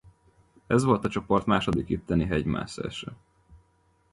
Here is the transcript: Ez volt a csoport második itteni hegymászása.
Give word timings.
Ez 0.67 0.83
volt 0.83 1.05
a 1.05 1.09
csoport 1.09 1.45
második 1.45 1.89
itteni 1.89 2.25
hegymászása. 2.25 3.11